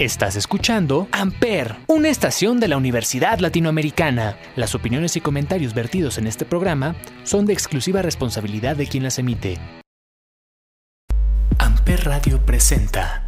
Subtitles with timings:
[0.00, 4.36] Estás escuchando Amper, una estación de la Universidad Latinoamericana.
[4.56, 9.20] Las opiniones y comentarios vertidos en este programa son de exclusiva responsabilidad de quien las
[9.20, 9.56] emite.
[11.58, 13.22] Amper Radio presenta.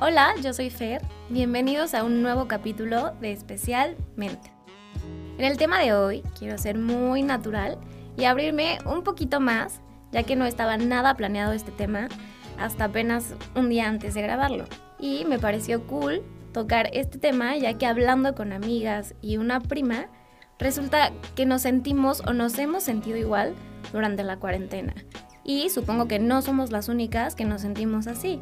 [0.00, 1.02] Hola, yo soy Fer.
[1.28, 4.50] Bienvenidos a un nuevo capítulo de Especialmente.
[5.38, 7.78] En el tema de hoy quiero ser muy natural
[8.18, 9.80] y abrirme un poquito más
[10.12, 12.08] ya que no estaba nada planeado este tema
[12.58, 14.64] hasta apenas un día antes de grabarlo.
[14.98, 16.22] Y me pareció cool
[16.52, 20.06] tocar este tema ya que hablando con amigas y una prima,
[20.58, 23.54] resulta que nos sentimos o nos hemos sentido igual
[23.92, 24.94] durante la cuarentena.
[25.44, 28.40] Y supongo que no somos las únicas que nos sentimos así.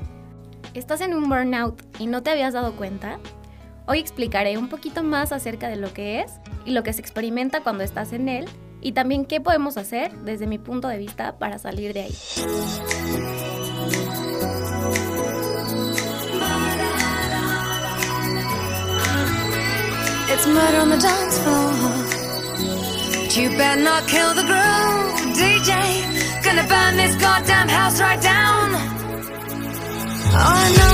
[0.74, 3.18] ¿Estás en un burnout y no te habías dado cuenta?
[3.86, 7.60] Hoy explicaré un poquito más acerca de lo que es y lo que se experimenta
[7.62, 8.46] cuando estás en él
[8.84, 12.14] y también qué podemos hacer desde mi punto de vista para salir de ahí.
[20.30, 21.72] It's murder on the dance floor.
[23.22, 25.72] But you better not kill the groove, DJ.
[26.44, 28.74] Gonna burn this goddamn house right down.
[30.36, 30.93] Oh, I know,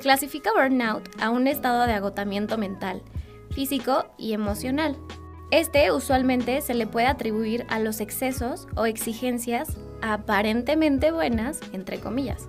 [0.00, 3.02] Clasifica burnout a un estado de agotamiento mental,
[3.50, 4.96] físico y emocional.
[5.50, 12.48] Este usualmente se le puede atribuir a los excesos o exigencias aparentemente buenas, entre comillas,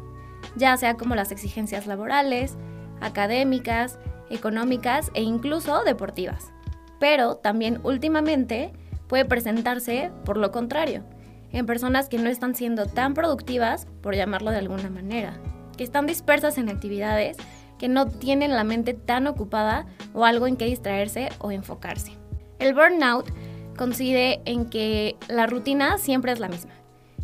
[0.56, 2.58] ya sea como las exigencias laborales,
[3.02, 4.00] académicas,
[4.30, 6.52] económicas e incluso deportivas.
[7.00, 8.74] Pero también últimamente
[9.08, 11.04] puede presentarse por lo contrario,
[11.52, 15.40] en personas que no están siendo tan productivas, por llamarlo de alguna manera,
[15.76, 17.38] que están dispersas en actividades
[17.78, 22.14] que no tienen la mente tan ocupada o algo en que distraerse o enfocarse.
[22.60, 23.30] El burnout
[23.78, 26.72] consiste en que la rutina siempre es la misma.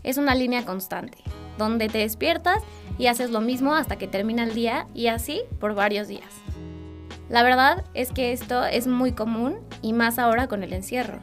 [0.04, 1.18] Es una línea constante,
[1.58, 2.62] donde te despiertas
[2.98, 6.30] y haces lo mismo hasta que termina el día y así por varios días.
[7.30, 11.20] La verdad es que esto es muy común y más ahora con el encierro.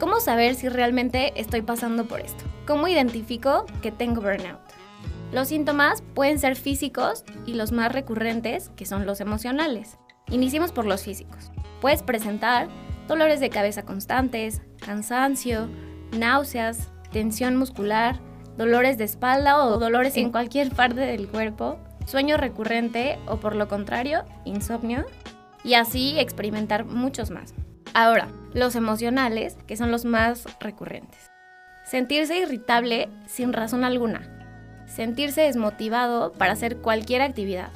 [0.00, 2.44] ¿Cómo saber si realmente estoy pasando por esto?
[2.66, 4.65] ¿Cómo identifico que tengo burnout?
[5.32, 9.98] Los síntomas pueden ser físicos y los más recurrentes, que son los emocionales.
[10.30, 11.50] Iniciemos por los físicos.
[11.80, 12.68] Puedes presentar
[13.08, 15.68] dolores de cabeza constantes, cansancio,
[16.16, 18.20] náuseas, tensión muscular,
[18.56, 23.68] dolores de espalda o dolores en cualquier parte del cuerpo, sueño recurrente o por lo
[23.68, 25.04] contrario, insomnio,
[25.64, 27.54] y así experimentar muchos más.
[27.94, 31.30] Ahora, los emocionales, que son los más recurrentes.
[31.84, 34.35] Sentirse irritable sin razón alguna.
[34.86, 37.70] Sentirse desmotivado para hacer cualquier actividad.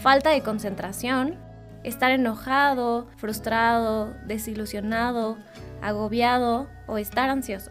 [0.00, 1.36] Falta de concentración.
[1.84, 5.36] Estar enojado, frustrado, desilusionado,
[5.82, 7.70] agobiado o estar ansioso.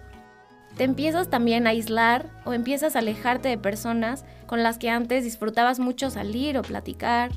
[0.78, 5.24] Te empiezas también a aislar o empiezas a alejarte de personas con las que antes
[5.24, 7.32] disfrutabas mucho salir o platicar.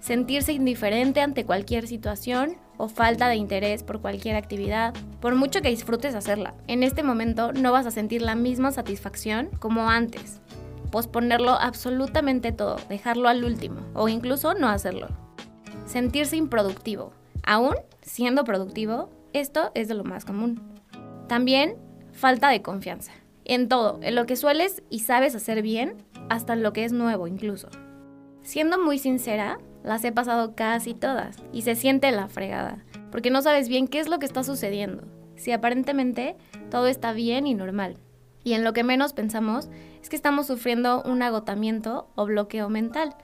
[0.00, 5.70] Sentirse indiferente ante cualquier situación o falta de interés por cualquier actividad, por mucho que
[5.70, 6.54] disfrutes hacerla.
[6.66, 10.40] En este momento no vas a sentir la misma satisfacción como antes.
[10.90, 15.08] Posponerlo absolutamente todo, dejarlo al último o incluso no hacerlo.
[15.86, 17.12] Sentirse improductivo.
[17.44, 20.62] Aún siendo productivo, esto es de lo más común.
[21.28, 21.76] También
[22.12, 23.12] falta de confianza.
[23.44, 25.96] En todo, en lo que sueles y sabes hacer bien,
[26.30, 27.68] hasta en lo que es nuevo incluso.
[28.42, 33.42] Siendo muy sincera, las he pasado casi todas y se siente la fregada, porque no
[33.42, 35.04] sabes bien qué es lo que está sucediendo,
[35.36, 36.36] si aparentemente
[36.70, 37.98] todo está bien y normal.
[38.42, 39.68] Y en lo que menos pensamos
[40.02, 43.14] es que estamos sufriendo un agotamiento o bloqueo mental.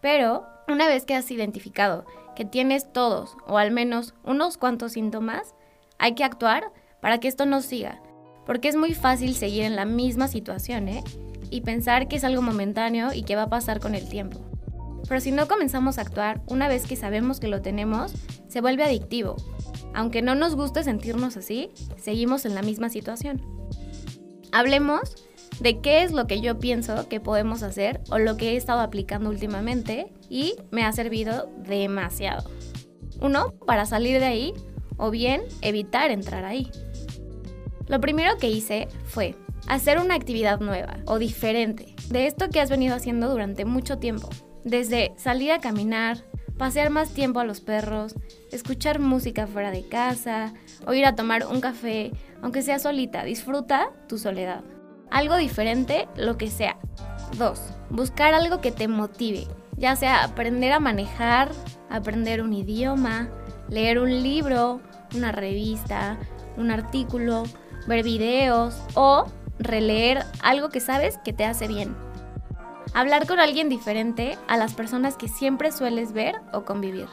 [0.00, 5.54] Pero una vez que has identificado que tienes todos o al menos unos cuantos síntomas,
[5.98, 8.00] hay que actuar para que esto no siga,
[8.46, 11.04] porque es muy fácil seguir en la misma situación ¿eh?
[11.50, 14.49] y pensar que es algo momentáneo y que va a pasar con el tiempo.
[15.08, 18.12] Pero si no comenzamos a actuar una vez que sabemos que lo tenemos,
[18.48, 19.36] se vuelve adictivo.
[19.94, 23.42] Aunque no nos guste sentirnos así, seguimos en la misma situación.
[24.52, 25.00] Hablemos
[25.60, 28.80] de qué es lo que yo pienso que podemos hacer o lo que he estado
[28.80, 32.48] aplicando últimamente y me ha servido demasiado.
[33.20, 34.54] Uno, para salir de ahí
[34.96, 36.70] o bien evitar entrar ahí.
[37.88, 39.34] Lo primero que hice fue
[39.66, 44.28] hacer una actividad nueva o diferente de esto que has venido haciendo durante mucho tiempo.
[44.64, 46.18] Desde salir a caminar,
[46.58, 48.14] pasear más tiempo a los perros,
[48.52, 50.52] escuchar música fuera de casa
[50.86, 52.12] o ir a tomar un café,
[52.42, 54.62] aunque sea solita, disfruta tu soledad.
[55.10, 56.76] Algo diferente, lo que sea.
[57.38, 57.60] 2.
[57.90, 59.46] Buscar algo que te motive,
[59.76, 61.50] ya sea aprender a manejar,
[61.88, 63.30] aprender un idioma,
[63.70, 64.80] leer un libro,
[65.14, 66.18] una revista,
[66.56, 67.44] un artículo,
[67.86, 69.24] ver videos o
[69.58, 71.96] releer algo que sabes que te hace bien.
[72.94, 77.06] Hablar con alguien diferente a las personas que siempre sueles ver o convivir.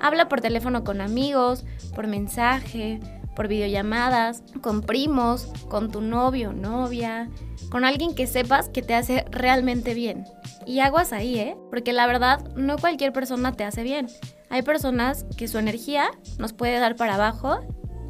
[0.00, 1.64] Habla por teléfono con amigos,
[1.94, 3.00] por mensaje,
[3.34, 7.28] por videollamadas, con primos, con tu novio o novia,
[7.70, 10.24] con alguien que sepas que te hace realmente bien.
[10.66, 11.56] Y aguas ahí, ¿eh?
[11.70, 14.08] Porque la verdad, no cualquier persona te hace bien.
[14.48, 17.60] Hay personas que su energía nos puede dar para abajo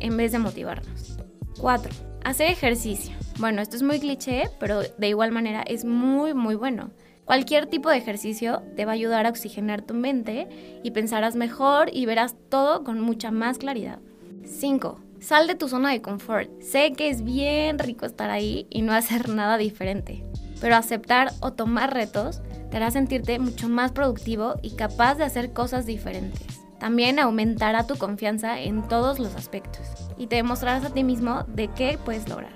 [0.00, 1.18] en vez de motivarnos.
[1.61, 1.92] 4.
[2.25, 3.19] Hacer ejercicio.
[3.38, 6.90] Bueno, esto es muy cliché, pero de igual manera es muy, muy bueno.
[7.25, 10.49] Cualquier tipo de ejercicio te va a ayudar a oxigenar tu mente
[10.82, 14.00] y pensarás mejor y verás todo con mucha más claridad.
[14.44, 15.00] 5.
[15.20, 16.50] Sal de tu zona de confort.
[16.60, 20.25] Sé que es bien rico estar ahí y no hacer nada diferente,
[20.60, 25.52] pero aceptar o tomar retos te hará sentirte mucho más productivo y capaz de hacer
[25.52, 26.60] cosas diferentes.
[26.80, 29.82] También aumentará tu confianza en todos los aspectos
[30.16, 32.54] y te demostrarás a ti mismo de qué puedes lograr.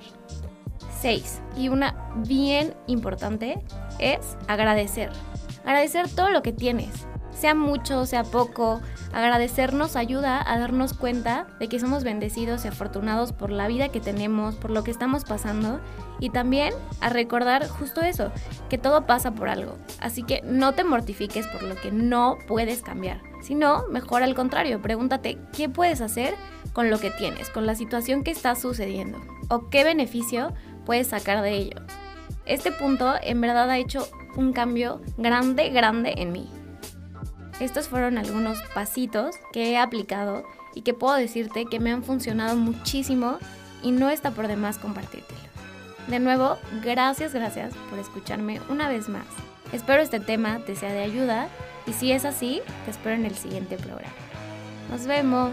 [1.04, 1.42] 6.
[1.58, 1.94] Y una
[2.24, 3.62] bien importante
[3.98, 5.10] es agradecer.
[5.66, 8.80] Agradecer todo lo que tienes, sea mucho, sea poco.
[9.12, 13.90] Agradecer nos ayuda a darnos cuenta de que somos bendecidos y afortunados por la vida
[13.90, 15.78] que tenemos, por lo que estamos pasando
[16.20, 18.32] y también a recordar justo eso,
[18.70, 19.76] que todo pasa por algo.
[20.00, 24.80] Así que no te mortifiques por lo que no puedes cambiar, sino mejor al contrario,
[24.80, 26.34] pregúntate qué puedes hacer
[26.72, 29.18] con lo que tienes, con la situación que está sucediendo
[29.50, 30.54] o qué beneficio
[30.84, 31.82] puedes sacar de ellos.
[32.46, 36.48] Este punto en verdad ha hecho un cambio grande, grande en mí.
[37.60, 42.56] Estos fueron algunos pasitos que he aplicado y que puedo decirte que me han funcionado
[42.56, 43.38] muchísimo
[43.82, 45.40] y no está por demás compartírtelo.
[46.08, 49.26] De nuevo, gracias, gracias por escucharme una vez más.
[49.72, 51.48] Espero este tema te sea de ayuda
[51.86, 54.12] y si es así, te espero en el siguiente programa.
[54.90, 55.52] Nos vemos.